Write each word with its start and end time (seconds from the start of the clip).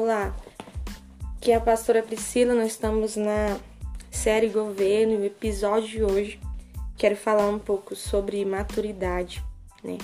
Olá, 0.00 0.32
aqui 1.36 1.50
é 1.50 1.56
a 1.56 1.60
pastora 1.60 2.04
Priscila, 2.04 2.54
nós 2.54 2.68
estamos 2.68 3.16
na 3.16 3.58
série 4.12 4.48
Governo 4.48 5.14
e 5.14 5.16
o 5.16 5.24
episódio 5.24 5.88
de 5.88 6.04
hoje 6.04 6.40
quero 6.96 7.16
falar 7.16 7.48
um 7.48 7.58
pouco 7.58 7.96
sobre 7.96 8.44
maturidade, 8.44 9.44
né? 9.82 9.98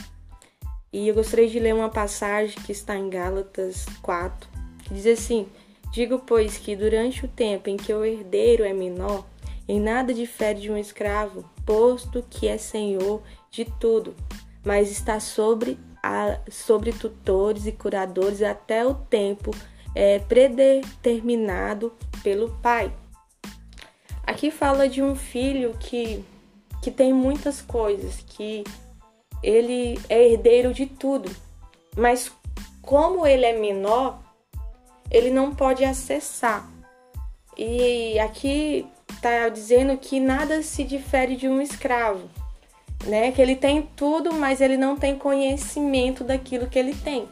E 0.92 1.06
eu 1.06 1.14
gostaria 1.14 1.48
de 1.48 1.60
ler 1.60 1.77
uma 1.77 1.88
passagem 1.88 2.60
que 2.66 2.72
está 2.72 2.96
em 2.96 3.09
Gálatas 3.09 3.86
4, 4.02 4.50
que 4.82 4.95
diz 4.95 5.06
assim: 5.06 5.46
Digo, 5.92 6.18
pois, 6.18 6.58
que 6.58 6.74
durante 6.74 7.24
o 7.24 7.29
tempo 7.29 7.70
em 7.70 7.76
que 7.76 7.95
o 7.95 8.04
herdeiro 8.04 8.64
é 8.64 8.72
menor, 8.72 9.24
em 9.68 9.80
nada 9.80 10.12
difere 10.12 10.61
de 10.61 10.72
um 10.72 10.76
escravo, 10.76 11.48
posto 11.64 12.20
que 12.28 12.48
é 12.48 12.58
senhor 12.58 13.22
de 13.48 13.64
tudo, 13.78 14.12
mas 14.64 14.91
está 14.91 15.20
sobre, 15.20 15.78
a, 16.02 16.41
sobre 16.50 16.91
tutores 16.91 17.64
e 17.64 17.70
curadores 17.70 18.42
até 18.42 18.84
o 18.84 18.92
tempo 18.92 19.52
é, 19.95 20.19
predeterminado 20.19 21.93
pelo 22.23 22.51
pai. 22.62 22.93
Aqui 24.27 24.51
fala 24.51 24.89
de 24.89 25.03
um 25.03 25.15
filho 25.15 25.77
que, 25.79 26.25
que 26.83 26.91
tem 26.91 27.12
muitas 27.12 27.61
coisas, 27.61 28.25
que 28.27 28.65
ele 29.43 30.01
é 30.09 30.30
herdeiro 30.30 30.73
de 30.73 30.87
tudo, 30.87 31.30
mas 31.97 32.33
como 32.80 33.27
ele 33.27 33.45
é 33.45 33.53
menor, 33.53 34.19
ele 35.11 35.30
não 35.30 35.55
pode 35.55 35.84
acessar. 35.84 36.69
E 37.56 38.19
aqui 38.19 38.87
está 39.11 39.48
dizendo 39.48 39.97
que 39.97 40.19
nada 40.19 40.62
se 40.62 40.83
difere 40.83 41.37
de 41.37 41.48
um 41.48 41.61
escravo, 41.61 42.29
né? 43.05 43.31
Que 43.31 43.41
ele 43.41 43.56
tem 43.56 43.83
tudo, 43.95 44.33
mas 44.34 44.61
ele 44.61 44.77
não 44.77 44.97
tem 44.97 45.17
conhecimento 45.17 46.25
daquilo 46.25 46.67
que 46.67 46.79
ele 46.79 46.95
tem. 46.95 47.29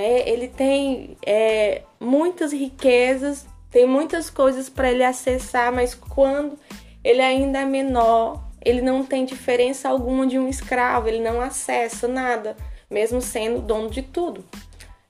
Né? 0.00 0.26
Ele 0.26 0.48
tem 0.48 1.18
é, 1.26 1.82
muitas 2.00 2.52
riquezas, 2.52 3.46
tem 3.70 3.86
muitas 3.86 4.30
coisas 4.30 4.70
para 4.70 4.90
ele 4.90 5.04
acessar, 5.04 5.70
mas 5.70 5.94
quando 5.94 6.58
ele 7.04 7.20
ainda 7.20 7.60
é 7.60 7.64
menor, 7.66 8.42
ele 8.64 8.80
não 8.80 9.04
tem 9.04 9.26
diferença 9.26 9.90
alguma 9.90 10.26
de 10.26 10.38
um 10.38 10.48
escravo, 10.48 11.06
ele 11.06 11.20
não 11.20 11.40
acessa 11.40 12.08
nada, 12.08 12.56
mesmo 12.90 13.20
sendo 13.20 13.60
dono 13.60 13.90
de 13.90 14.00
tudo. 14.00 14.42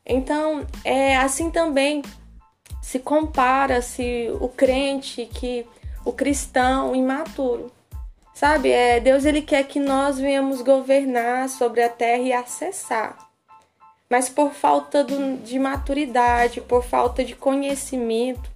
Então, 0.04 0.66
é 0.84 1.16
assim 1.16 1.50
também 1.50 2.02
se 2.82 2.98
compara-se 2.98 4.28
o 4.40 4.48
crente 4.48 5.24
que 5.32 5.64
o 6.04 6.12
cristão 6.12 6.96
imaturo. 6.96 7.70
Sabe, 8.34 8.70
é, 8.70 8.98
Deus 8.98 9.24
ele 9.24 9.42
quer 9.42 9.64
que 9.64 9.78
nós 9.78 10.18
venhamos 10.18 10.62
governar 10.62 11.48
sobre 11.48 11.82
a 11.82 11.88
terra 11.88 12.22
e 12.22 12.32
acessar. 12.32 13.29
Mas 14.10 14.28
por 14.28 14.52
falta 14.52 15.04
do, 15.04 15.36
de 15.36 15.56
maturidade, 15.56 16.60
por 16.60 16.82
falta 16.82 17.24
de 17.24 17.36
conhecimento, 17.36 18.50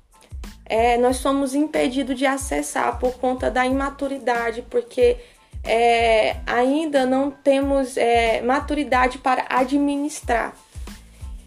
é, 0.66 0.98
nós 0.98 1.18
somos 1.18 1.54
impedidos 1.54 2.18
de 2.18 2.26
acessar 2.26 2.98
por 2.98 3.14
conta 3.18 3.48
da 3.52 3.64
imaturidade, 3.64 4.62
porque 4.68 5.16
é, 5.62 6.38
ainda 6.44 7.06
não 7.06 7.30
temos 7.30 7.96
é, 7.96 8.42
maturidade 8.42 9.18
para 9.18 9.46
administrar, 9.48 10.56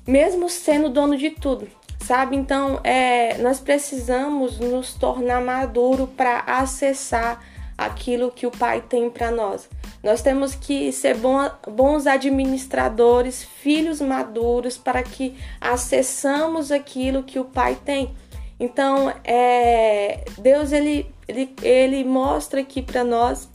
mesmo 0.07 0.49
sendo 0.49 0.89
dono 0.89 1.17
de 1.17 1.31
tudo, 1.31 1.67
sabe? 1.99 2.37
Então, 2.37 2.79
é, 2.85 3.37
nós 3.39 3.59
precisamos 3.59 4.57
nos 4.57 4.93
tornar 4.93 5.41
maduro 5.41 6.07
para 6.07 6.39
acessar 6.47 7.43
aquilo 7.77 8.31
que 8.31 8.47
o 8.47 8.51
Pai 8.51 8.81
tem 8.81 9.09
para 9.09 9.29
nós. 9.29 9.69
Nós 10.03 10.21
temos 10.21 10.55
que 10.55 10.91
ser 10.91 11.15
bons 11.67 12.07
administradores, 12.07 13.43
filhos 13.43 14.01
maduros, 14.01 14.77
para 14.77 15.03
que 15.03 15.35
acessamos 15.61 16.71
aquilo 16.71 17.23
que 17.23 17.39
o 17.39 17.45
Pai 17.45 17.77
tem. 17.85 18.15
Então, 18.59 19.13
é, 19.23 20.25
Deus 20.37 20.71
ele, 20.71 21.13
ele, 21.27 21.53
ele 21.61 22.03
mostra 22.03 22.61
aqui 22.61 22.81
para 22.81 23.03
nós 23.03 23.47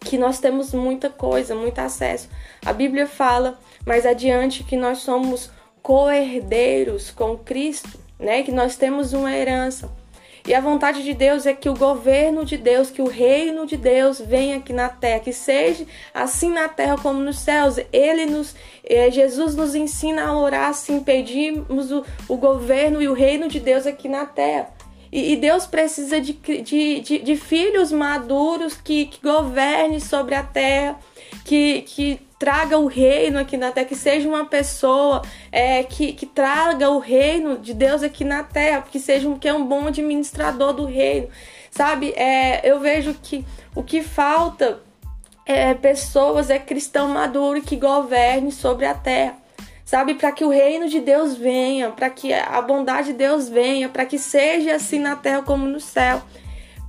que 0.00 0.16
nós 0.16 0.38
temos 0.38 0.72
muita 0.72 1.10
coisa, 1.10 1.54
muito 1.54 1.78
acesso. 1.78 2.28
A 2.64 2.72
Bíblia 2.72 3.06
fala 3.06 3.58
mais 3.84 4.06
adiante 4.06 4.64
que 4.64 4.76
nós 4.76 4.98
somos 4.98 5.50
co-herdeiros 5.82 7.10
com 7.10 7.36
Cristo, 7.36 7.98
né? 8.18 8.42
Que 8.42 8.52
nós 8.52 8.76
temos 8.76 9.12
uma 9.12 9.30
herança. 9.30 9.90
E 10.46 10.54
a 10.54 10.60
vontade 10.60 11.02
de 11.02 11.12
Deus 11.12 11.46
é 11.46 11.52
que 11.52 11.68
o 11.68 11.74
governo 11.74 12.44
de 12.44 12.56
Deus, 12.56 12.90
que 12.90 13.02
o 13.02 13.08
reino 13.08 13.66
de 13.66 13.76
Deus 13.76 14.20
venha 14.20 14.56
aqui 14.56 14.72
na 14.72 14.88
terra, 14.88 15.20
que 15.20 15.32
seja 15.32 15.86
assim 16.14 16.50
na 16.50 16.68
terra 16.68 16.96
como 16.96 17.20
nos 17.20 17.38
céus. 17.38 17.76
Ele 17.92 18.26
nos, 18.26 18.54
eh, 18.84 19.10
Jesus 19.10 19.54
nos 19.54 19.74
ensina 19.74 20.26
a 20.26 20.36
orar 20.36 20.70
assim, 20.70 21.00
pedimos 21.00 21.92
o, 21.92 22.04
o 22.28 22.36
governo 22.36 23.02
e 23.02 23.08
o 23.08 23.12
reino 23.12 23.48
de 23.48 23.60
Deus 23.60 23.86
aqui 23.86 24.08
na 24.08 24.24
terra. 24.26 24.80
E, 25.12 25.34
Deus 25.34 25.66
precisa 25.66 26.20
de, 26.20 26.32
de, 26.34 27.00
de, 27.00 27.18
de 27.18 27.36
filhos 27.36 27.90
maduros 27.90 28.74
que, 28.74 29.06
que 29.06 29.20
governem 29.20 29.98
sobre 29.98 30.36
a 30.36 30.42
terra, 30.44 31.00
que, 31.50 31.82
que 31.82 32.20
traga 32.38 32.78
o 32.78 32.86
reino 32.86 33.36
aqui 33.36 33.56
na 33.56 33.72
terra, 33.72 33.84
que 33.84 33.96
seja 33.96 34.28
uma 34.28 34.44
pessoa 34.44 35.20
é, 35.50 35.82
que, 35.82 36.12
que 36.12 36.24
traga 36.24 36.88
o 36.88 37.00
reino 37.00 37.58
de 37.58 37.74
Deus 37.74 38.04
aqui 38.04 38.22
na 38.22 38.44
terra, 38.44 38.86
que 38.88 39.00
seja 39.00 39.28
um, 39.28 39.36
que 39.36 39.48
é 39.48 39.52
um 39.52 39.66
bom 39.66 39.88
administrador 39.88 40.72
do 40.72 40.84
reino, 40.84 41.28
sabe? 41.68 42.10
É, 42.10 42.60
eu 42.62 42.78
vejo 42.78 43.16
que 43.20 43.44
o 43.74 43.82
que 43.82 44.00
falta 44.00 44.80
é 45.44 45.74
pessoas, 45.74 46.50
é 46.50 46.58
cristão 46.60 47.08
maduro 47.08 47.60
que 47.60 47.74
governe 47.74 48.52
sobre 48.52 48.86
a 48.86 48.94
terra 48.94 49.36
sabe? 49.84 50.14
Para 50.14 50.30
que 50.30 50.44
o 50.44 50.50
reino 50.50 50.88
de 50.88 51.00
Deus 51.00 51.36
venha, 51.36 51.90
para 51.90 52.08
que 52.08 52.32
a 52.32 52.62
bondade 52.62 53.08
de 53.08 53.14
Deus 53.14 53.48
venha, 53.48 53.88
para 53.88 54.06
que 54.06 54.20
seja 54.20 54.76
assim 54.76 55.00
na 55.00 55.16
terra 55.16 55.42
como 55.42 55.66
no 55.66 55.80
céu, 55.80 56.22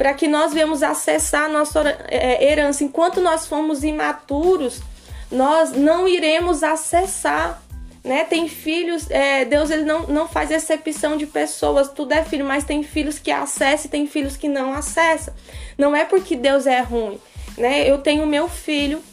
para 0.02 0.16
que 0.16 0.28
nós 0.28 0.52
venhamos 0.52 0.82
acessar 0.82 1.44
a 1.44 1.48
nossa 1.48 1.88
é, 2.08 2.44
herança. 2.44 2.84
Enquanto 2.84 3.22
nós 3.22 3.46
formos 3.46 3.84
imaturos, 3.84 4.82
nós 5.32 5.74
não 5.74 6.08
iremos 6.08 6.64
acessar. 6.64 7.62
Né? 8.04 8.24
Tem 8.24 8.48
filhos, 8.48 9.06
é, 9.12 9.46
Deus 9.46 9.70
ele 9.70 9.84
não, 9.84 10.08
não 10.08 10.28
faz 10.28 10.50
exceção 10.50 11.16
de 11.16 11.28
pessoas, 11.28 11.88
tudo 11.88 12.14
é 12.14 12.24
filho, 12.24 12.44
mas 12.44 12.64
tem 12.64 12.82
filhos 12.82 13.20
que 13.20 13.30
acessam 13.30 13.86
e 13.86 13.90
tem 13.90 14.08
filhos 14.08 14.36
que 14.36 14.48
não 14.48 14.74
acessam. 14.74 15.36
Não 15.78 15.96
é 15.96 16.04
porque 16.04 16.36
Deus 16.36 16.66
é 16.66 16.82
ruim, 16.82 17.20
né? 17.56 17.88
Eu 17.88 18.00
tenho 18.00 18.26
meu 18.26 18.50
filho 18.50 19.04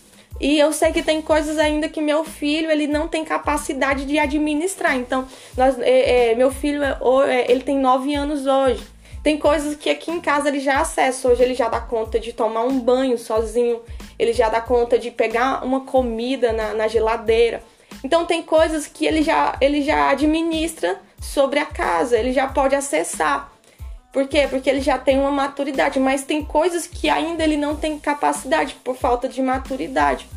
e 0.41 0.59
eu 0.59 0.73
sei 0.73 0.91
que 0.91 1.03
tem 1.03 1.21
coisas 1.21 1.59
ainda 1.59 1.87
que 1.91 2.01
meu 2.01 2.25
filho 2.25 2.71
ele 2.71 2.87
não 2.87 3.07
tem 3.07 3.27
capacidade 3.27 4.07
de 4.07 4.19
administrar. 4.19 4.97
Então, 4.97 5.27
nós, 5.55 5.79
é, 5.81 6.31
é, 6.31 6.35
meu 6.35 6.51
filho 6.51 6.83
é, 6.83 6.97
é, 7.29 7.53
ele 7.53 7.61
tem 7.61 7.79
nove 7.79 8.15
anos 8.15 8.47
hoje. 8.47 8.97
Tem 9.23 9.39
coisas 9.39 9.75
que 9.77 9.91
aqui 9.91 10.11
em 10.11 10.21
casa 10.21 10.49
ele 10.49 10.61
já 10.61 10.81
acessa. 10.81 11.29
Hoje 11.29 11.43
ele 11.43 11.55
já 11.55 11.69
dá 11.69 11.81
conta 11.81 12.19
de 12.19 12.33
tomar 12.33 12.63
um 12.63 12.79
banho 12.79 13.19
sozinho 13.19 13.81
ele 14.19 14.33
já 14.33 14.49
dá 14.49 14.61
conta 14.61 14.99
de 14.99 15.11
pegar 15.11 15.65
uma 15.65 15.83
comida 15.83 16.53
na, 16.53 16.75
na 16.75 16.89
geladeira. 16.89 17.63
Então 18.03 18.27
tem 18.27 18.43
coisas 18.43 18.87
que 18.87 19.07
ele 19.07 19.23
já, 19.23 19.57
ele 19.61 19.83
já 19.83 20.11
administra 20.11 21.01
sobre 21.21 21.59
a 21.59 21.67
casa, 21.67 22.19
ele 22.19 22.33
já 22.33 22.49
pode 22.49 22.75
acessar. 22.75 23.53
Por 24.13 24.27
quê? 24.27 24.47
Porque 24.49 24.69
ele 24.69 24.81
já 24.81 24.99
tem 24.99 25.19
uma 25.19 25.31
maturidade, 25.31 26.01
mas 26.01 26.25
tem 26.25 26.45
coisas 26.45 26.87
que 26.87 27.09
ainda 27.09 27.45
ele 27.45 27.57
não 27.57 27.77
tem 27.77 27.99
capacidade 27.99 28.75
por 28.83 28.97
falta 28.97 29.29
de 29.29 29.41
maturidade. 29.41 30.29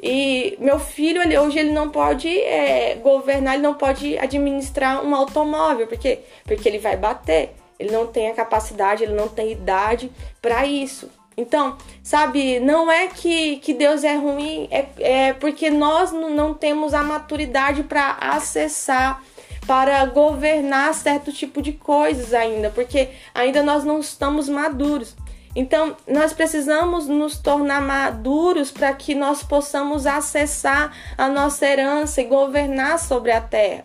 E 0.00 0.56
meu 0.60 0.78
filho, 0.78 1.20
ele, 1.20 1.36
hoje 1.36 1.58
ele 1.58 1.72
não 1.72 1.90
pode 1.90 2.28
é, 2.28 2.94
governar, 3.02 3.54
ele 3.54 3.62
não 3.62 3.74
pode 3.74 4.16
administrar 4.16 5.04
um 5.04 5.14
automóvel, 5.14 5.88
porque 5.88 6.20
porque 6.44 6.68
ele 6.68 6.78
vai 6.78 6.96
bater. 6.96 7.54
Ele 7.78 7.90
não 7.90 8.06
tem 8.06 8.30
a 8.30 8.34
capacidade, 8.34 9.02
ele 9.02 9.14
não 9.14 9.28
tem 9.28 9.52
idade 9.52 10.10
para 10.42 10.66
isso. 10.66 11.08
Então, 11.36 11.78
sabe, 12.02 12.58
não 12.58 12.90
é 12.90 13.06
que, 13.06 13.58
que 13.58 13.72
Deus 13.72 14.02
é 14.02 14.16
ruim, 14.16 14.66
é, 14.72 14.86
é 14.98 15.32
porque 15.32 15.70
nós 15.70 16.10
não 16.10 16.52
temos 16.52 16.92
a 16.92 17.04
maturidade 17.04 17.84
para 17.84 18.18
acessar, 18.20 19.22
para 19.64 20.04
governar 20.06 20.92
certo 20.94 21.32
tipo 21.32 21.62
de 21.62 21.72
coisas 21.72 22.34
ainda, 22.34 22.70
porque 22.70 23.10
ainda 23.32 23.62
nós 23.62 23.84
não 23.84 24.00
estamos 24.00 24.48
maduros. 24.48 25.14
Então, 25.54 25.96
nós 26.08 26.32
precisamos 26.32 27.06
nos 27.06 27.38
tornar 27.38 27.80
maduros 27.80 28.72
para 28.72 28.92
que 28.92 29.14
nós 29.14 29.42
possamos 29.42 30.06
acessar 30.06 30.92
a 31.16 31.28
nossa 31.28 31.64
herança 31.66 32.20
e 32.20 32.24
governar 32.24 32.98
sobre 32.98 33.30
a 33.30 33.40
terra. 33.40 33.84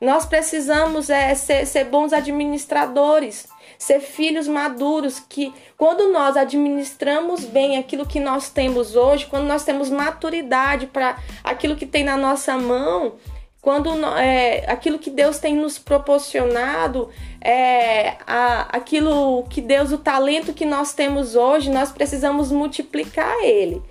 Nós 0.00 0.26
precisamos 0.26 1.10
é, 1.10 1.34
ser, 1.34 1.66
ser 1.66 1.84
bons 1.84 2.12
administradores 2.12 3.48
ser 3.78 4.00
filhos 4.00 4.48
maduros 4.48 5.20
que 5.20 5.52
quando 5.76 6.10
nós 6.12 6.36
administramos 6.36 7.44
bem 7.44 7.76
aquilo 7.76 8.06
que 8.06 8.20
nós 8.20 8.48
temos 8.48 8.96
hoje, 8.96 9.26
quando 9.26 9.44
nós 9.44 9.64
temos 9.64 9.90
maturidade 9.90 10.86
para 10.86 11.18
aquilo 11.44 11.76
que 11.76 11.86
tem 11.86 12.04
na 12.04 12.16
nossa 12.16 12.56
mão, 12.56 13.14
quando 13.60 13.90
é, 14.16 14.64
aquilo 14.70 14.98
que 14.98 15.10
Deus 15.10 15.38
tem 15.38 15.56
nos 15.56 15.78
proporcionado, 15.78 17.10
é, 17.40 18.16
a, 18.26 18.76
aquilo 18.76 19.44
que 19.50 19.60
Deus, 19.60 19.92
o 19.92 19.98
talento 19.98 20.54
que 20.54 20.64
nós 20.64 20.94
temos 20.94 21.34
hoje, 21.34 21.70
nós 21.70 21.90
precisamos 21.90 22.50
multiplicar 22.52 23.34
ele. 23.42 23.82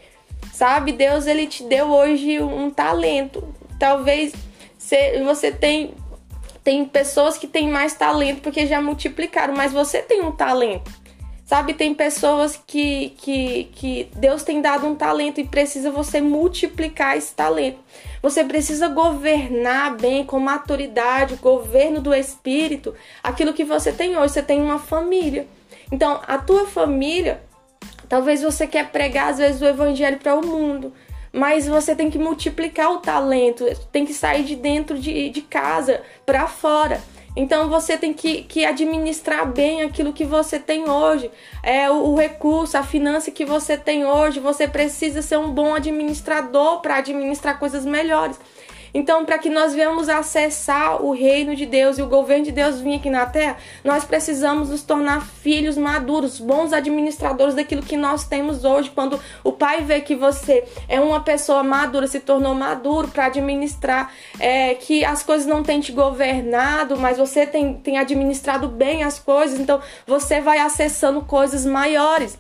Sabe, 0.54 0.94
Deus 0.94 1.28
ele 1.28 1.46
te 1.48 1.64
deu 1.64 1.88
hoje 1.88 2.42
um 2.42 2.70
talento. 2.70 3.44
Talvez 3.78 4.32
você 5.24 5.52
tem 5.52 5.94
Tem 6.64 6.84
pessoas 6.86 7.38
que 7.38 7.48
têm 7.48 7.70
mais 7.70 7.94
talento 7.94 8.42
porque 8.42 8.66
já 8.66 8.82
multiplicaram, 8.82 9.54
mas 9.56 9.72
você 9.72 10.02
tem 10.02 10.22
um 10.22 10.32
talento. 10.32 10.92
Sabe, 11.46 11.76
tem 11.76 11.94
pessoas 11.94 12.60
que, 12.66 13.10
que, 13.18 13.66
que 13.66 14.10
Deus 14.16 14.42
tem 14.42 14.64
dado 14.64 14.88
um 14.88 14.96
talento 14.96 15.40
e 15.40 15.44
precisa 15.48 15.92
você 15.92 16.20
multiplicar 16.20 17.16
esse 17.16 17.36
talento. 17.36 17.78
Você 18.20 18.44
precisa 18.44 18.88
governar 18.88 19.96
bem, 19.96 20.26
com 20.26 20.40
maturidade, 20.40 21.36
governo 21.36 22.02
do 22.02 22.16
Espírito, 22.16 22.96
aquilo 23.22 23.54
que 23.54 23.64
você 23.64 23.92
tem 23.92 24.18
hoje. 24.18 24.34
Você 24.34 24.42
tem 24.42 24.60
uma 24.60 24.80
família. 24.80 25.46
Então, 25.92 26.20
a 26.26 26.40
tua 26.40 26.66
família, 26.66 27.44
talvez 28.10 28.42
você 28.42 28.66
quer 28.66 28.90
pregar, 28.90 29.30
às 29.30 29.38
vezes, 29.38 29.62
o 29.62 29.66
evangelho 29.66 30.18
para 30.18 30.34
o 30.34 30.44
mundo 30.44 30.92
mas 31.36 31.68
você 31.68 31.94
tem 31.94 32.10
que 32.10 32.18
multiplicar 32.18 32.94
o 32.94 33.00
talento, 33.00 33.66
tem 33.92 34.06
que 34.06 34.14
sair 34.14 34.46
de 34.46 34.56
dentro 34.56 34.98
de, 34.98 35.30
de 35.30 35.42
casa 35.42 36.02
para 36.26 36.48
fora. 36.48 37.02
Então 37.36 37.68
você 37.68 37.98
tem 37.98 38.14
que, 38.14 38.44
que 38.44 38.64
administrar 38.64 39.46
bem 39.46 39.82
aquilo 39.82 40.14
que 40.14 40.24
você 40.24 40.58
tem 40.58 40.90
hoje, 40.90 41.30
é 41.62 41.92
o, 41.92 41.96
o 41.96 42.16
recurso, 42.16 42.78
a 42.78 42.84
finança 42.84 43.30
que 43.30 43.44
você 43.44 43.78
tem 43.78 44.06
hoje. 44.06 44.40
Você 44.40 44.66
precisa 44.66 45.22
ser 45.22 45.38
um 45.38 45.52
bom 45.52 45.76
administrador 45.76 46.80
para 46.80 46.96
administrar 46.96 47.60
coisas 47.60 47.86
melhores. 47.86 48.40
Então, 48.98 49.26
para 49.26 49.38
que 49.38 49.50
nós 49.50 49.76
venhamos 49.76 50.08
acessar 50.08 51.04
o 51.04 51.12
reino 51.12 51.54
de 51.54 51.66
Deus 51.66 51.98
e 51.98 52.02
o 52.02 52.08
governo 52.08 52.46
de 52.46 52.52
Deus 52.54 52.80
vir 52.80 52.96
aqui 52.96 53.10
na 53.10 53.26
terra, 53.26 53.58
nós 53.84 54.06
precisamos 54.06 54.70
nos 54.70 54.84
tornar 54.84 55.28
filhos 55.28 55.78
maduros, 55.78 56.40
bons 56.40 56.72
administradores 56.72 57.56
daquilo 57.56 57.82
que 57.82 57.98
nós 57.98 58.26
temos 58.26 58.64
hoje. 58.64 58.90
Quando 58.96 59.20
o 59.44 59.52
pai 59.52 59.82
vê 59.82 60.00
que 60.00 60.16
você 60.16 60.64
é 60.88 60.98
uma 60.98 61.20
pessoa 61.20 61.62
madura, 61.62 62.08
se 62.08 62.22
tornou 62.22 62.56
maduro 62.56 63.10
para 63.10 63.26
administrar, 63.26 64.14
é, 64.40 64.76
que 64.76 65.04
as 65.04 65.22
coisas 65.22 65.46
não 65.46 65.62
têm 65.62 65.82
te 65.82 65.92
governado, 65.92 66.98
mas 66.98 67.18
você 67.18 67.46
tem, 67.46 67.74
tem 67.74 67.98
administrado 67.98 68.70
bem 68.70 69.04
as 69.04 69.20
coisas, 69.20 69.60
então 69.60 69.82
você 70.08 70.40
vai 70.40 70.60
acessando 70.60 71.22
coisas 71.22 71.66
maiores. 71.66 72.40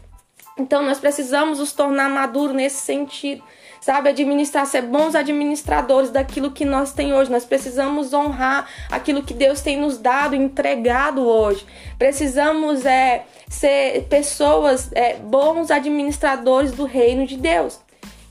Então, 0.57 0.81
nós 0.81 0.99
precisamos 0.99 1.59
nos 1.59 1.73
tornar 1.73 2.09
maduros 2.09 2.55
nesse 2.55 2.81
sentido 2.81 3.43
sabe? 3.85 4.09
Administrar, 4.09 4.65
ser 4.65 4.81
bons 4.81 5.13
administradores 5.13 6.09
daquilo 6.09 6.49
que 6.49 6.65
nós 6.65 6.91
tem 6.91 7.13
hoje. 7.13 7.29
Nós 7.29 7.45
precisamos 7.45 8.13
honrar 8.13 8.67
aquilo 8.89 9.21
que 9.21 9.31
Deus 9.31 9.61
tem 9.61 9.77
nos 9.77 9.99
dado, 9.99 10.35
entregado 10.35 11.21
hoje. 11.21 11.63
Precisamos 11.95 12.83
é, 12.83 13.25
ser 13.47 14.07
pessoas, 14.09 14.91
é, 14.93 15.17
bons 15.17 15.69
administradores 15.69 16.71
do 16.71 16.83
reino 16.83 17.27
de 17.27 17.37
Deus. 17.37 17.79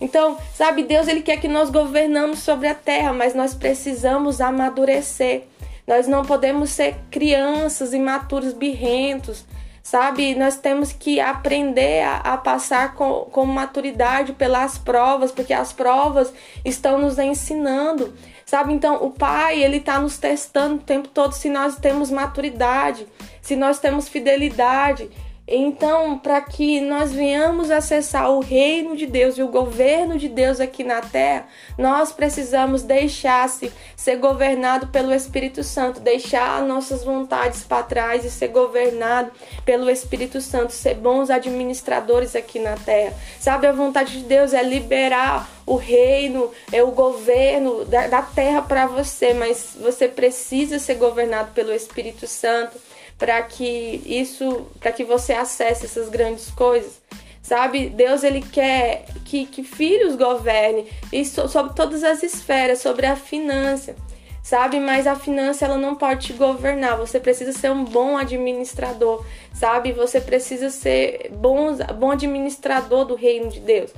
Então, 0.01 0.37
sabe, 0.56 0.83
Deus 0.83 1.06
ele 1.06 1.23
quer 1.23 1.37
que 1.37 1.47
nós 1.47 1.71
governamos 1.71 2.41
sobre 2.41 2.67
a 2.67 2.75
terra, 2.75 3.12
mas 3.12 3.33
nós 3.33 3.55
precisamos 3.55 4.41
amadurecer. 4.41 5.45
Nós 5.87 6.09
não 6.09 6.25
podemos 6.25 6.71
ser 6.71 6.97
crianças 7.12 7.95
imaturos, 7.95 8.53
birrentos, 8.53 9.45
sabe? 9.84 10.34
Nós 10.34 10.56
temos 10.56 10.94
que 10.94 11.20
aprender 11.20 12.02
a, 12.02 12.16
a 12.16 12.36
passar 12.38 12.94
com, 12.94 13.26
com 13.31 13.44
maturidade 13.44 14.32
pelas 14.32 14.78
provas, 14.78 15.31
porque 15.31 15.52
as 15.52 15.75
provas 15.75 16.32
estão 16.64 16.98
nos 16.98 17.19
ensinando, 17.19 18.14
sabe? 18.46 18.72
Então, 18.72 19.04
o 19.04 19.10
Pai, 19.10 19.62
ele 19.62 19.76
está 19.76 20.00
nos 20.00 20.16
testando 20.16 20.76
o 20.76 20.78
tempo 20.78 21.08
todo 21.08 21.32
se 21.32 21.50
nós 21.50 21.76
temos 21.76 22.10
maturidade, 22.10 23.06
se 23.42 23.54
nós 23.54 23.78
temos 23.78 24.08
fidelidade. 24.08 25.10
Então, 25.46 26.19
para 26.19 26.41
que 26.41 26.81
nós 26.81 27.12
venhamos 27.12 27.70
acessar 27.70 28.31
o 28.31 28.41
reino 28.41 28.96
de 28.96 29.05
Deus 29.06 29.37
e 29.37 29.43
o 29.43 29.49
governo 29.49 30.17
de 30.17 30.26
Deus 30.26 30.58
aqui 30.58 30.82
na 30.82 31.02
terra, 31.02 31.46
nós 31.76 32.12
precisamos 32.12 32.82
deixar-se 32.82 33.70
ser 33.94 34.17
governado 34.17 34.87
pelo 34.87 35.12
Espírito 35.12 35.62
Santo, 35.62 36.00
deixar 36.00 36.62
nossas 36.62 37.05
vontades 37.05 37.62
para 37.62 37.82
trás 37.82 38.25
e 38.25 38.31
ser 38.31 38.49
governado 38.49 39.31
pelo 39.67 39.91
Espírito 39.91 40.41
Santo, 40.41 40.73
ser 40.73 40.94
bons 40.94 41.29
administradores 41.29 42.35
aqui 42.35 42.58
na 42.58 42.76
terra. 42.76 43.12
Sabe, 43.38 43.67
a 43.67 43.73
vontade 43.73 44.20
de 44.20 44.25
Deus 44.25 44.55
é 44.55 44.62
liberar 44.62 45.46
o 45.67 45.76
reino, 45.76 46.50
é 46.73 46.82
o 46.82 46.91
governo 46.91 47.85
da, 47.85 48.06
da 48.06 48.23
terra 48.23 48.62
para 48.62 48.87
você, 48.87 49.35
mas 49.35 49.76
você 49.79 50.08
precisa 50.08 50.79
ser 50.79 50.94
governado 50.94 51.52
pelo 51.52 51.73
Espírito 51.73 52.26
Santo 52.26 52.79
para 53.19 53.43
que 53.43 54.02
isso, 54.06 54.66
para 54.81 54.93
que 54.93 55.05
você 55.05 55.32
acesse 55.32 55.84
essas 55.87 56.08
grandes 56.08 56.50
coisas. 56.50 57.02
Sabe? 57.43 57.90
Deus 57.90 58.25
ele 58.25 58.40
quer 58.40 59.05
que, 59.25 59.44
que 59.44 59.62
filhos 59.62 60.16
governem 60.16 60.87
isso 61.12 61.46
sobre 61.49 61.75
todas 61.75 62.02
as 62.02 62.22
esferas, 62.22 62.78
sobre 62.78 63.06
a 63.06 63.16
finança. 63.16 63.94
Sabe? 64.43 64.81
Mas 64.81 65.06
a 65.06 65.14
finança 65.14 65.64
ela 65.64 65.76
não 65.76 65.94
pode 65.94 66.28
te 66.28 66.32
governar. 66.32 66.96
Você 66.96 67.20
precisa 67.20 67.52
ser 67.52 67.70
um 67.70 67.84
bom 67.84 68.16
administrador, 68.16 69.25
sabe? 69.52 69.93
Você 69.93 70.20
precisa 70.20 70.70
ser 70.70 71.31
bom, 71.32 71.75
bom 71.99 72.10
administrador 72.10 73.05
do 73.05 73.14
reino 73.14 73.50
de 73.50 73.60
Deus. 73.60 73.90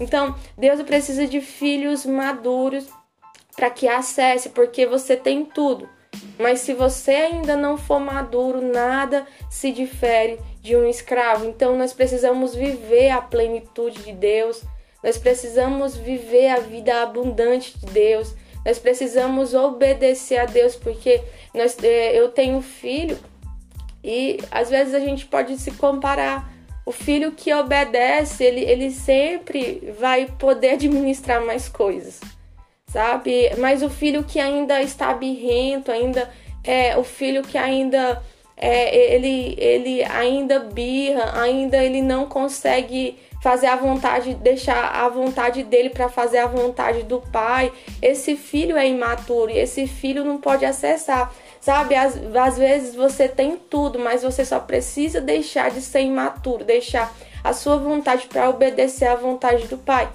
Então, 0.00 0.34
Deus 0.56 0.80
precisa 0.82 1.26
de 1.26 1.40
filhos 1.40 2.06
maduros 2.06 2.86
para 3.56 3.70
que 3.70 3.88
acesse, 3.88 4.50
porque 4.50 4.86
você 4.86 5.16
tem 5.16 5.44
tudo. 5.44 5.88
Mas 6.38 6.60
se 6.60 6.72
você 6.72 7.10
ainda 7.10 7.56
não 7.56 7.76
for 7.76 7.98
maduro, 7.98 8.60
nada 8.60 9.26
se 9.50 9.72
difere 9.72 10.38
de 10.62 10.76
um 10.76 10.88
escravo. 10.88 11.46
Então 11.46 11.76
nós 11.76 11.92
precisamos 11.92 12.54
viver 12.54 13.10
a 13.10 13.20
plenitude 13.20 14.02
de 14.04 14.12
Deus. 14.12 14.62
Nós 15.02 15.18
precisamos 15.18 15.96
viver 15.96 16.48
a 16.48 16.60
vida 16.60 17.02
abundante 17.02 17.76
de 17.78 17.86
Deus. 17.86 18.34
Nós 18.64 18.78
precisamos 18.78 19.52
obedecer 19.54 20.38
a 20.38 20.44
Deus, 20.44 20.76
porque 20.76 21.20
nós, 21.54 21.76
é, 21.82 22.18
eu 22.18 22.28
tenho 22.28 22.60
filho 22.60 23.18
e 24.02 24.38
às 24.50 24.70
vezes 24.70 24.94
a 24.94 25.00
gente 25.00 25.26
pode 25.26 25.58
se 25.58 25.72
comparar. 25.72 26.52
O 26.86 26.92
filho 26.92 27.32
que 27.32 27.52
obedece, 27.52 28.44
ele, 28.44 28.60
ele 28.60 28.90
sempre 28.90 29.92
vai 29.98 30.26
poder 30.38 30.70
administrar 30.74 31.44
mais 31.44 31.68
coisas 31.68 32.20
sabe? 32.88 33.50
Mas 33.58 33.82
o 33.82 33.90
filho 33.90 34.24
que 34.24 34.40
ainda 34.40 34.82
está 34.82 35.12
birrento, 35.14 35.92
ainda 35.92 36.28
é 36.64 36.96
o 36.96 37.04
filho 37.04 37.42
que 37.42 37.56
ainda 37.56 38.20
é, 38.56 39.14
ele, 39.14 39.54
ele 39.58 40.02
ainda 40.04 40.58
birra, 40.58 41.40
ainda 41.40 41.76
ele 41.82 42.02
não 42.02 42.26
consegue 42.26 43.16
fazer 43.40 43.66
a 43.66 43.76
vontade, 43.76 44.34
deixar 44.34 44.90
a 44.96 45.08
vontade 45.08 45.62
dele 45.62 45.90
para 45.90 46.08
fazer 46.08 46.38
a 46.38 46.46
vontade 46.46 47.04
do 47.04 47.20
pai. 47.20 47.70
Esse 48.02 48.36
filho 48.36 48.76
é 48.76 48.88
imaturo 48.88 49.50
e 49.50 49.58
esse 49.58 49.86
filho 49.86 50.24
não 50.24 50.38
pode 50.38 50.64
acessar. 50.64 51.32
Sabe, 51.60 51.94
às, 51.94 52.16
às 52.34 52.56
vezes 52.56 52.94
você 52.94 53.28
tem 53.28 53.56
tudo, 53.56 53.98
mas 53.98 54.22
você 54.22 54.44
só 54.44 54.58
precisa 54.58 55.20
deixar 55.20 55.70
de 55.70 55.80
ser 55.80 56.00
imaturo, 56.00 56.64
deixar 56.64 57.14
a 57.44 57.52
sua 57.52 57.76
vontade 57.76 58.26
para 58.26 58.48
obedecer 58.48 59.06
à 59.06 59.14
vontade 59.14 59.66
do 59.66 59.76
pai. 59.76 60.08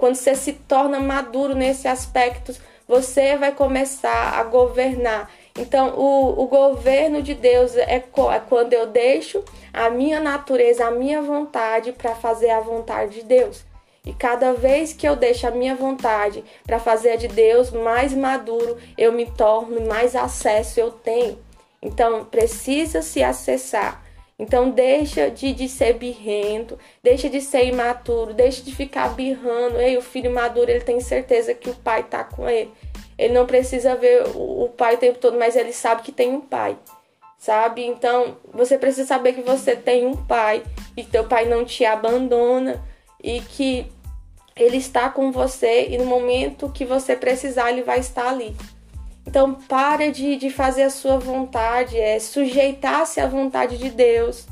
Quando 0.00 0.14
você 0.14 0.34
se 0.34 0.54
torna 0.54 0.98
maduro 0.98 1.54
nesse 1.54 1.86
aspecto, 1.86 2.56
você 2.88 3.36
vai 3.36 3.52
começar 3.52 4.40
a 4.40 4.42
governar. 4.42 5.30
Então, 5.58 5.90
o, 5.90 6.42
o 6.42 6.46
governo 6.46 7.20
de 7.20 7.34
Deus 7.34 7.76
é, 7.76 7.96
é 7.96 8.38
quando 8.48 8.72
eu 8.72 8.86
deixo 8.86 9.44
a 9.74 9.90
minha 9.90 10.18
natureza, 10.18 10.86
a 10.86 10.90
minha 10.90 11.20
vontade 11.20 11.92
para 11.92 12.14
fazer 12.14 12.48
a 12.48 12.60
vontade 12.60 13.16
de 13.16 13.24
Deus. 13.24 13.62
E 14.02 14.14
cada 14.14 14.54
vez 14.54 14.94
que 14.94 15.06
eu 15.06 15.14
deixo 15.14 15.46
a 15.46 15.50
minha 15.50 15.74
vontade 15.74 16.42
para 16.66 16.78
fazer 16.78 17.10
a 17.10 17.16
de 17.16 17.28
Deus 17.28 17.70
mais 17.70 18.14
maduro, 18.14 18.78
eu 18.96 19.12
me 19.12 19.26
torno, 19.26 19.86
mais 19.86 20.16
acesso 20.16 20.80
eu 20.80 20.90
tenho. 20.90 21.38
Então, 21.82 22.24
precisa 22.24 23.02
se 23.02 23.22
acessar 23.22 24.02
então 24.40 24.70
deixa 24.70 25.30
de, 25.30 25.52
de 25.52 25.68
ser 25.68 25.92
birrento, 25.98 26.78
deixa 27.02 27.28
de 27.28 27.42
ser 27.42 27.66
imaturo, 27.66 28.32
deixa 28.32 28.62
de 28.62 28.74
ficar 28.74 29.10
birrando. 29.10 29.78
Ei, 29.78 29.98
o 29.98 30.02
filho 30.02 30.32
maduro, 30.32 30.70
ele 30.70 30.80
tem 30.80 30.98
certeza 30.98 31.52
que 31.52 31.68
o 31.68 31.74
pai 31.74 32.04
tá 32.04 32.24
com 32.24 32.48
ele. 32.48 32.72
Ele 33.18 33.34
não 33.34 33.44
precisa 33.44 33.94
ver 33.94 34.28
o, 34.34 34.64
o 34.64 34.68
pai 34.70 34.94
o 34.94 34.98
tempo 34.98 35.18
todo, 35.18 35.38
mas 35.38 35.56
ele 35.56 35.74
sabe 35.74 36.00
que 36.00 36.10
tem 36.10 36.30
um 36.30 36.40
pai. 36.40 36.78
Sabe? 37.36 37.84
Então, 37.84 38.38
você 38.50 38.78
precisa 38.78 39.06
saber 39.06 39.34
que 39.34 39.42
você 39.42 39.76
tem 39.76 40.06
um 40.06 40.16
pai 40.16 40.62
e 40.96 41.04
teu 41.04 41.24
pai 41.24 41.44
não 41.44 41.62
te 41.62 41.84
abandona 41.84 42.82
e 43.22 43.42
que 43.42 43.92
ele 44.56 44.78
está 44.78 45.10
com 45.10 45.30
você 45.30 45.88
e 45.90 45.98
no 45.98 46.06
momento 46.06 46.72
que 46.72 46.86
você 46.86 47.14
precisar, 47.14 47.70
ele 47.70 47.82
vai 47.82 47.98
estar 48.00 48.28
ali. 48.28 48.56
Então, 49.30 49.54
pare 49.54 50.10
de, 50.10 50.34
de 50.34 50.50
fazer 50.50 50.82
a 50.82 50.90
sua 50.90 51.16
vontade, 51.16 51.96
é 51.96 52.18
sujeitar-se 52.18 53.20
à 53.20 53.28
vontade 53.28 53.78
de 53.78 53.88
Deus, 53.88 54.44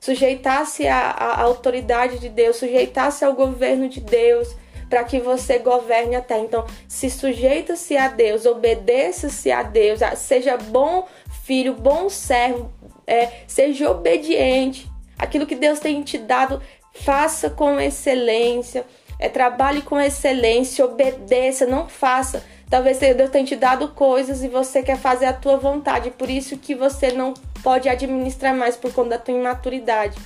sujeitar-se 0.00 0.88
à, 0.88 1.10
à 1.10 1.40
autoridade 1.42 2.18
de 2.18 2.28
Deus, 2.28 2.56
sujeitar-se 2.56 3.24
ao 3.24 3.32
governo 3.32 3.88
de 3.88 4.00
Deus, 4.00 4.56
para 4.90 5.04
que 5.04 5.20
você 5.20 5.60
governe 5.60 6.16
até. 6.16 6.36
Então, 6.40 6.66
se 6.88 7.08
sujeita-se 7.08 7.96
a 7.96 8.08
Deus, 8.08 8.44
obedeça-se 8.44 9.52
a 9.52 9.62
Deus, 9.62 10.00
seja 10.16 10.56
bom 10.56 11.06
filho, 11.44 11.72
bom 11.72 12.10
servo, 12.10 12.72
é, 13.06 13.28
seja 13.46 13.88
obediente. 13.88 14.90
Aquilo 15.16 15.46
que 15.46 15.54
Deus 15.54 15.78
tem 15.78 16.02
te 16.02 16.18
dado, 16.18 16.60
faça 16.92 17.48
com 17.48 17.78
excelência 17.78 18.84
É 19.16 19.28
trabalhe 19.28 19.80
com 19.80 20.00
excelência, 20.00 20.84
obedeça, 20.84 21.66
não 21.66 21.88
faça. 21.88 22.44
Talvez 22.70 22.98
Deus 22.98 23.30
tenha 23.30 23.44
te 23.44 23.56
dado 23.56 23.88
coisas 23.88 24.42
e 24.42 24.48
você 24.48 24.82
quer 24.82 24.96
fazer 24.96 25.26
a 25.26 25.32
tua 25.32 25.56
vontade, 25.56 26.10
por 26.10 26.28
isso 26.28 26.56
que 26.56 26.74
você 26.74 27.12
não 27.12 27.34
pode 27.62 27.88
administrar 27.88 28.54
mais 28.54 28.76
por 28.76 28.92
conta 28.92 29.10
da 29.10 29.18
tua 29.18 29.34
imaturidade. 29.34 30.16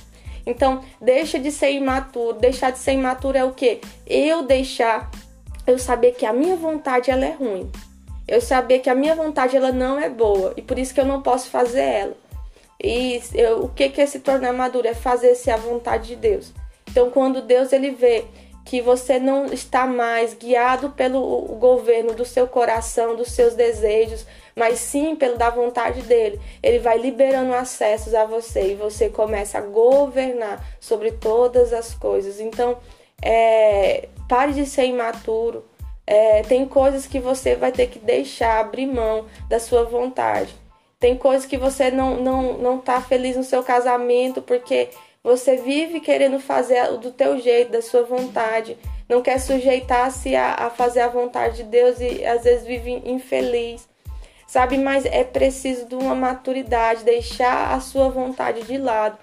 Então, 0.45 0.81
deixa 0.99 1.37
de 1.39 1.51
ser 1.51 1.71
imaturo. 1.71 2.37
Deixar 2.39 2.71
de 2.71 2.79
ser 2.79 2.93
imaturo 2.93 3.37
é 3.37 3.43
o 3.43 3.51
quê? 3.51 3.79
Eu 4.07 4.43
deixar, 4.43 5.09
eu 5.67 5.77
saber 5.77 6.13
que 6.13 6.25
a 6.25 6.33
minha 6.33 6.55
vontade 6.55 7.11
ela 7.11 7.25
é 7.25 7.33
ruim. 7.33 7.69
Eu 8.27 8.41
saber 8.41 8.79
que 8.79 8.89
a 8.89 8.95
minha 8.95 9.15
vontade 9.15 9.55
ela 9.55 9.71
não 9.71 9.99
é 9.99 10.09
boa 10.09 10.53
e 10.55 10.61
por 10.61 10.77
isso 10.77 10.93
que 10.93 10.99
eu 10.99 11.05
não 11.05 11.21
posso 11.21 11.49
fazer 11.49 11.81
ela. 11.81 12.17
E 12.81 13.21
eu, 13.33 13.65
o 13.65 13.69
que, 13.69 13.89
que 13.89 14.01
é 14.01 14.05
se 14.05 14.19
tornar 14.19 14.53
maduro? 14.53 14.87
É 14.87 14.93
fazer-se 14.93 15.51
a 15.51 15.57
vontade 15.57 16.09
de 16.09 16.15
Deus. 16.15 16.53
Então, 16.89 17.11
quando 17.11 17.41
Deus 17.41 17.71
ele 17.73 17.91
vê 17.91 18.25
que 18.69 18.81
você 18.81 19.17
não 19.17 19.47
está 19.47 19.87
mais 19.87 20.35
guiado 20.35 20.91
pelo 20.91 21.41
governo 21.59 22.13
do 22.13 22.23
seu 22.23 22.47
coração, 22.47 23.15
dos 23.15 23.31
seus 23.31 23.55
desejos, 23.55 24.27
mas 24.55 24.77
sim 24.77 25.15
pelo 25.15 25.39
da 25.39 25.49
vontade 25.49 26.03
dele. 26.03 26.39
Ele 26.61 26.77
vai 26.77 26.99
liberando 26.99 27.55
acessos 27.55 28.13
a 28.13 28.25
você 28.25 28.73
e 28.73 28.75
você 28.75 29.09
começa 29.09 29.57
a 29.57 29.61
governar 29.61 30.63
sobre 30.79 31.11
todas 31.11 31.73
as 31.73 31.95
coisas. 31.95 32.39
Então, 32.39 32.77
é, 33.23 34.07
pare 34.27 34.53
de 34.53 34.67
ser 34.67 34.85
imaturo. 34.85 35.65
É, 36.05 36.43
tem 36.43 36.63
coisas 36.67 37.07
que 37.07 37.19
você 37.19 37.55
vai 37.55 37.71
ter 37.71 37.87
que 37.87 37.97
deixar, 37.97 38.59
abrir 38.59 38.85
mão 38.85 39.25
da 39.49 39.59
sua 39.59 39.83
vontade. 39.83 40.53
Tem 40.99 41.17
coisas 41.17 41.47
que 41.47 41.57
você 41.57 41.89
não, 41.89 42.17
não, 42.17 42.53
não 42.59 42.77
tá 42.77 43.01
feliz 43.01 43.35
no 43.35 43.43
seu 43.43 43.63
casamento 43.63 44.43
porque 44.43 44.89
você 45.23 45.57
vive 45.57 45.99
querendo 45.99 46.39
fazer 46.39 46.97
do 46.97 47.11
teu 47.11 47.39
jeito, 47.39 47.71
da 47.71 47.81
sua 47.81 48.03
vontade. 48.03 48.77
Não 49.07 49.21
quer 49.21 49.39
sujeitar-se 49.39 50.35
a, 50.35 50.53
a 50.53 50.69
fazer 50.69 51.01
a 51.01 51.09
vontade 51.09 51.57
de 51.57 51.63
Deus 51.63 51.99
e 51.99 52.25
às 52.25 52.43
vezes 52.43 52.65
vive 52.65 52.91
infeliz. 53.05 53.87
Sabe, 54.47 54.77
mas 54.77 55.05
é 55.05 55.23
preciso 55.23 55.85
de 55.85 55.95
uma 55.95 56.15
maturidade, 56.15 57.03
deixar 57.03 57.73
a 57.73 57.79
sua 57.79 58.09
vontade 58.09 58.63
de 58.63 58.77
lado. 58.77 59.17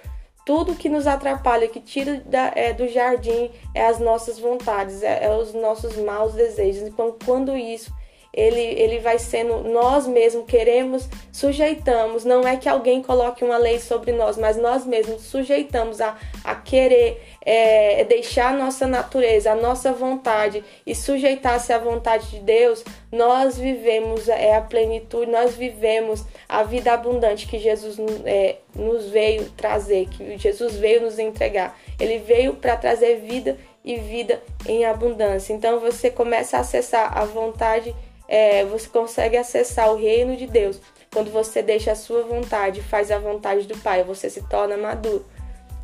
Tudo 0.45 0.76
que 0.76 0.88
nos 0.88 1.07
atrapalha, 1.09 1.67
que 1.67 1.81
tira 1.81 2.23
da, 2.25 2.53
é, 2.55 2.73
do 2.73 2.87
jardim, 2.87 3.50
é 3.75 3.87
as 3.87 3.99
nossas 3.99 4.38
vontades, 4.38 5.03
é, 5.03 5.25
é 5.25 5.37
os 5.37 5.53
nossos 5.53 5.97
maus 5.97 6.35
desejos. 6.35 6.83
Então, 6.83 7.17
quando 7.25 7.57
isso 7.57 7.93
ele, 8.37 8.61
ele 8.61 8.99
vai 8.99 9.19
sendo 9.19 9.64
nós 9.64 10.07
mesmos 10.07 10.45
queremos, 10.47 11.09
sujeitamos, 11.33 12.23
não 12.23 12.47
é 12.47 12.57
que 12.57 12.69
alguém 12.69 13.02
coloque 13.02 13.43
uma 13.43 13.57
lei 13.57 13.78
sobre 13.78 14.12
nós, 14.12 14.37
mas 14.37 14.59
nós 14.59 14.85
mesmos 14.85 15.23
sujeitamos 15.23 16.02
a, 16.02 16.19
a 16.45 16.55
querer 16.55 17.23
é, 17.40 18.05
deixar 18.05 18.52
a 18.52 18.57
nossa 18.57 18.87
natureza, 18.87 19.52
a 19.52 19.55
nossa 19.55 19.90
vontade 19.90 20.62
e 20.87 20.95
sujeitar-se 20.95 21.73
à 21.73 21.78
vontade 21.78 22.28
de 22.28 22.40
Deus, 22.40 22.85
nós 23.11 23.57
vivemos 23.57 24.28
é, 24.28 24.55
a 24.55 24.61
plenitude, 24.61 25.31
nós 25.31 25.55
vivemos 25.55 26.23
a 26.47 26.62
vida 26.62 26.93
abundante 26.93 27.47
que 27.47 27.59
Jesus 27.59 27.97
é, 28.26 28.57
nos 28.75 29.09
veio 29.09 29.49
trazer, 29.57 30.09
que 30.09 30.37
Jesus 30.37 30.76
veio 30.76 31.00
nos 31.00 31.19
entregar. 31.19 31.78
Ele 31.99 32.19
veio 32.19 32.55
para 32.55 32.76
trazer 32.76 33.21
vida 33.21 33.57
e 33.87 33.97
vida 33.97 34.43
em 34.66 34.85
abundância. 34.85 35.52
Então 35.52 35.78
você 35.78 36.11
começa 36.11 36.57
a 36.57 36.61
acessar 36.61 37.16
a 37.16 37.25
vontade 37.25 37.95
é, 38.28 38.64
você 38.64 38.88
consegue 38.88 39.37
acessar 39.37 39.92
o 39.92 39.97
reino 39.97 40.37
de 40.37 40.47
Deus. 40.47 40.80
Quando 41.12 41.30
você 41.30 41.62
deixa 41.62 41.92
a 41.92 41.97
sua 41.97 42.23
vontade, 42.23 42.83
faz 42.83 43.11
a 43.11 43.18
vontade 43.18 43.66
do 43.66 43.76
Pai, 43.78 44.02
você 44.02 44.28
se 44.28 44.42
torna 44.49 44.76
maduro. 44.76 45.25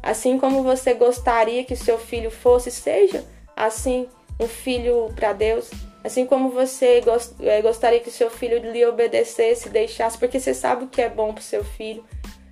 Assim 0.03 0.39
como 0.39 0.63
você 0.63 0.95
gostaria 0.95 1.65
que 1.65 1.77
seu 1.77 1.97
filho 1.97 2.31
fosse, 2.31 2.71
seja 2.71 3.25
assim 3.57 4.09
um 4.41 4.49
filho 4.49 5.13
para 5.15 5.33
Deus. 5.33 5.71
Assim 6.03 6.27
como 6.27 6.51
você 6.51 7.01
é, 7.41 7.63
gostaria 7.63 8.01
que 8.01 8.11
seu 8.11 8.29
filho 8.29 8.59
lhe 8.73 8.85
obedecesse, 8.85 9.69
deixasse, 9.69 10.19
porque 10.19 10.41
você 10.41 10.53
sabe 10.53 10.85
o 10.85 10.89
que 10.89 11.01
é 11.01 11.09
bom 11.09 11.33
para 11.33 11.43
seu 11.43 11.63
filho. 11.63 12.05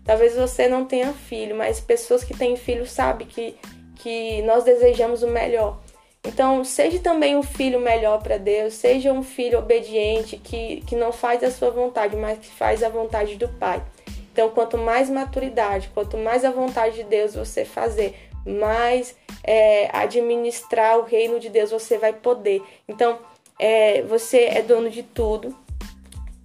Talvez 0.04 0.36
você 0.36 0.68
não 0.68 0.84
tenha 0.84 1.12
filho, 1.12 1.56
mas 1.56 1.80
pessoas 1.80 2.22
que 2.22 2.36
têm 2.36 2.56
filho 2.56 2.86
sabem 2.86 3.26
que, 3.26 3.56
que 3.96 4.40
nós 4.42 4.62
desejamos 4.62 5.24
o 5.24 5.28
melhor. 5.28 5.79
Então, 6.22 6.62
seja 6.64 6.98
também 6.98 7.34
um 7.36 7.42
filho 7.42 7.80
melhor 7.80 8.22
para 8.22 8.36
Deus, 8.36 8.74
seja 8.74 9.12
um 9.12 9.22
filho 9.22 9.58
obediente, 9.58 10.36
que, 10.36 10.82
que 10.82 10.94
não 10.94 11.12
faz 11.12 11.42
a 11.42 11.50
sua 11.50 11.70
vontade, 11.70 12.14
mas 12.14 12.38
que 12.38 12.48
faz 12.48 12.82
a 12.82 12.88
vontade 12.88 13.36
do 13.36 13.48
Pai. 13.48 13.82
Então, 14.32 14.50
quanto 14.50 14.76
mais 14.76 15.08
maturidade, 15.08 15.90
quanto 15.94 16.16
mais 16.18 16.44
a 16.44 16.50
vontade 16.50 16.96
de 16.96 17.04
Deus 17.04 17.34
você 17.34 17.64
fazer, 17.64 18.16
mais 18.46 19.16
é, 19.42 19.88
administrar 19.92 20.98
o 20.98 21.04
reino 21.04 21.40
de 21.40 21.48
Deus 21.48 21.70
você 21.70 21.98
vai 21.98 22.12
poder. 22.12 22.62
Então, 22.86 23.18
é, 23.58 24.02
você 24.02 24.44
é 24.44 24.62
dono 24.62 24.90
de 24.90 25.02
tudo, 25.02 25.56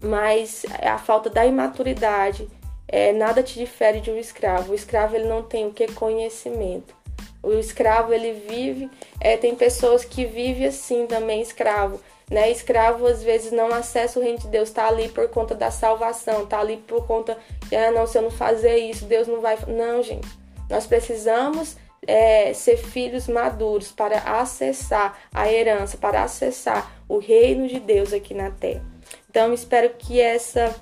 mas 0.02 0.66
a 0.82 0.98
falta 0.98 1.30
da 1.30 1.46
imaturidade 1.46 2.48
é, 2.88 3.12
nada 3.12 3.44
te 3.44 3.58
difere 3.58 4.00
de 4.00 4.12
um 4.12 4.18
escravo. 4.18 4.72
O 4.72 4.76
escravo 4.76 5.16
ele 5.16 5.28
não 5.28 5.44
tem 5.44 5.68
o 5.68 5.72
que 5.72 5.88
conhecimento. 5.88 6.96
O 7.46 7.60
escravo 7.60 8.12
ele 8.12 8.34
vive, 8.34 8.90
é, 9.22 9.38
tem 9.38 9.54
pessoas 9.54 10.04
que 10.04 10.26
vivem 10.26 10.66
assim 10.66 11.06
também 11.06 11.42
escravo, 11.42 12.02
né? 12.30 12.50
Escravo 12.50 13.06
às 13.06 13.22
vezes 13.22 13.52
não 13.52 13.68
acessa 13.68 14.20
o 14.20 14.24
reino 14.24 14.40
de 14.40 14.48
Deus, 14.48 14.72
tá 14.72 14.88
ali 14.88 15.10
por 15.10 15.30
conta 15.30 15.54
da 15.54 15.70
salvação, 15.70 16.46
tá 16.48 16.60
ali 16.60 16.78
por 16.78 17.06
conta, 17.06 17.38
ah, 17.72 17.92
não, 17.92 18.08
se 18.08 18.18
eu 18.18 18.24
não 18.24 18.32
fazer 18.32 18.78
isso, 18.78 19.06
Deus 19.06 19.28
não 19.28 19.42
vai. 19.42 19.58
Não, 19.68 20.02
gente. 20.02 20.28
Nós 20.70 20.88
precisamos 20.88 21.78
é, 22.08 22.54
ser 22.54 22.78
filhos 22.78 23.28
maduros 23.28 23.92
para 23.92 24.18
acessar 24.18 25.18
a 25.34 25.52
herança, 25.52 25.98
para 25.98 26.24
acessar 26.24 26.92
o 27.08 27.20
reino 27.20 27.68
de 27.68 27.80
Deus 27.80 28.12
aqui 28.12 28.34
na 28.34 28.50
terra. 28.50 28.84
Então, 29.30 29.54
espero 29.54 29.92
que 29.92 30.20
essa 30.20 30.74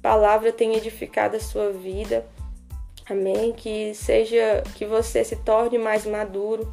palavra 0.00 0.52
tenha 0.52 0.76
edificado 0.76 1.36
a 1.36 1.40
sua 1.40 1.70
vida. 1.70 2.24
Amém? 3.08 3.52
Que 3.52 3.94
seja 3.94 4.62
que 4.74 4.86
você 4.86 5.24
se 5.24 5.36
torne 5.36 5.78
mais 5.78 6.06
maduro, 6.06 6.72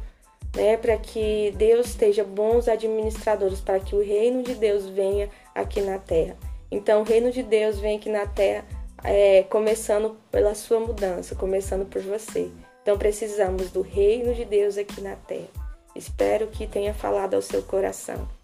né, 0.54 0.76
para 0.76 0.96
que 0.96 1.52
Deus 1.56 1.88
esteja 1.88 2.24
bons 2.24 2.68
administradores, 2.68 3.60
para 3.60 3.80
que 3.80 3.94
o 3.94 4.02
reino 4.02 4.42
de 4.42 4.54
Deus 4.54 4.86
venha 4.86 5.28
aqui 5.54 5.80
na 5.80 5.98
terra. 5.98 6.36
Então, 6.70 7.00
o 7.00 7.04
reino 7.04 7.30
de 7.30 7.42
Deus 7.42 7.78
vem 7.78 7.96
aqui 7.96 8.08
na 8.08 8.26
terra, 8.26 8.64
é, 9.02 9.42
começando 9.44 10.16
pela 10.30 10.54
sua 10.54 10.78
mudança, 10.78 11.34
começando 11.34 11.86
por 11.86 12.00
você. 12.02 12.50
Então, 12.82 12.96
precisamos 12.96 13.70
do 13.70 13.82
reino 13.82 14.34
de 14.34 14.44
Deus 14.44 14.78
aqui 14.78 15.00
na 15.00 15.16
terra. 15.16 15.48
Espero 15.94 16.46
que 16.46 16.66
tenha 16.66 16.94
falado 16.94 17.34
ao 17.34 17.42
seu 17.42 17.62
coração. 17.62 18.39